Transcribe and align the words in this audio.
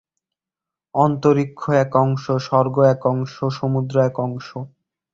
অন্তরীক্ষ 0.95 1.61
এক 1.83 1.91
অংশ, 1.95 2.23
স্বর্গ 2.41 2.75
এক 2.93 3.01
অংশ, 3.05 3.35
সমুদ্র 3.59 3.95
এক 4.01 4.15
অংশ। 4.19 4.47